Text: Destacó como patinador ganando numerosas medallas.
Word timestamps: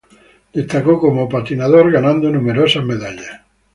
Destacó 0.51 0.99
como 0.99 1.29
patinador 1.29 1.91
ganando 1.91 2.31
numerosas 2.31 2.83
medallas. 2.83 3.41